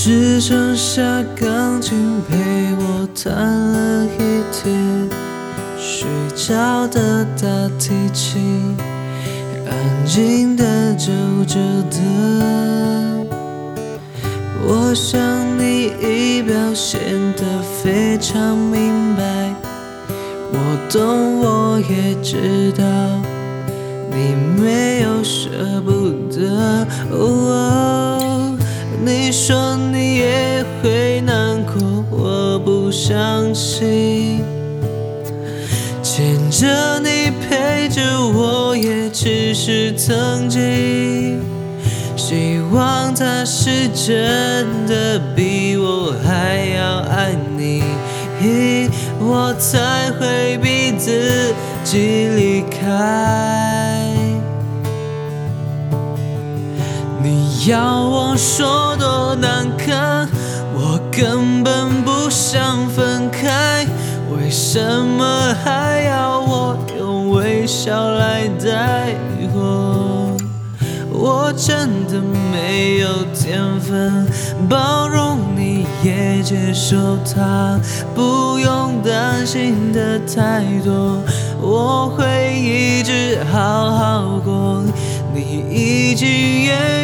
[0.00, 1.02] 只剩下
[1.34, 2.36] 钢琴陪
[2.76, 5.10] 我弹了一天，
[5.76, 7.48] 睡着的大
[7.80, 8.76] 提琴，
[9.66, 11.10] 安静的就
[11.46, 11.58] 着
[11.90, 13.26] 的。
[14.64, 15.20] 我想
[15.58, 17.00] 你已表现
[17.36, 17.42] 得
[17.82, 19.52] 非常明白，
[20.52, 22.84] 我懂，我也知道，
[24.12, 25.48] 你没有舍
[25.84, 26.86] 不得。
[29.04, 34.42] 你说你也会难过，我不相信。
[36.02, 38.02] 牵着你陪着
[38.34, 41.40] 我，也只是曾经。
[42.16, 47.82] 希望他是真的比我还要爱你，
[49.20, 54.07] 我才会逼自己离开。
[57.28, 60.26] 你要我说多难堪，
[60.72, 63.86] 我根本不想分开，
[64.30, 69.14] 为什么还要我用微笑来带
[69.52, 70.34] 过？
[71.12, 72.18] 我真的
[72.50, 74.26] 没有天分
[74.66, 77.78] 包容你，也接受他，
[78.14, 81.18] 不用担心的太多，
[81.60, 84.82] 我会一直好好过。
[85.34, 86.97] 你已经远，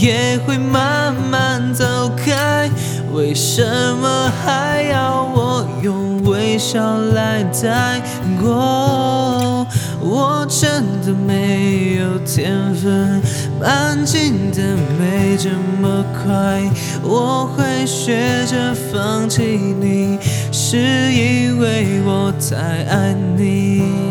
[0.00, 2.70] 也会慢慢走开。
[3.12, 3.62] 为什
[3.96, 6.80] 么还要我用微笑
[7.12, 8.00] 来带
[8.40, 9.66] 过？
[10.00, 13.20] 我真的没有天分，
[13.62, 14.62] 安静的
[14.98, 15.50] 没这
[15.80, 16.62] 么快。
[17.02, 19.42] 我会学着放弃
[19.80, 20.18] 你，
[20.50, 20.78] 是
[21.12, 24.09] 因为我太爱你。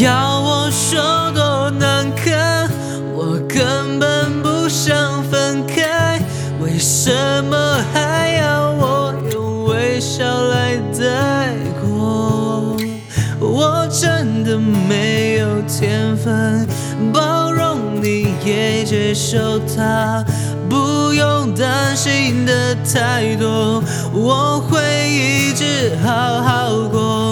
[0.00, 2.68] 要我说多难堪，
[3.14, 6.20] 我根本不想分开，
[6.60, 7.12] 为什
[7.44, 12.76] 么还要我用微笑来带过？
[13.38, 16.66] 我真的没有天分
[17.12, 20.24] 包容你，也接受他，
[20.68, 23.80] 不用担心的太多，
[24.12, 27.23] 我会一直好好过。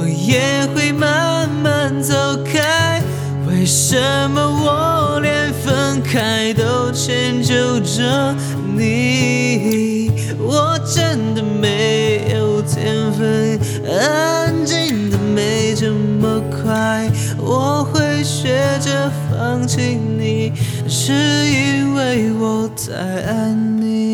[0.00, 3.02] 我也会慢慢走开。
[3.46, 4.00] 为什
[4.30, 8.34] 么我连分开都迁就着
[8.74, 10.10] 你？
[10.38, 17.06] 我真的没有天分，安静的没这么快。
[17.36, 20.54] 我会学着放弃你，
[20.88, 22.94] 是因为我太
[23.26, 24.09] 爱你。